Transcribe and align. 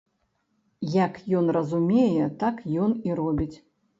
Як 1.05 1.19
ён 1.41 1.51
разумее, 1.59 2.25
так 2.45 2.65
ён 2.87 2.95
і 3.11 3.21
робіць. 3.23 3.53